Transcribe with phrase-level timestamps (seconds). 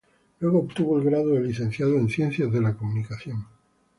[0.39, 3.45] Luego obtuvo el grado de Licenciado en Ciencias de la Comunicación.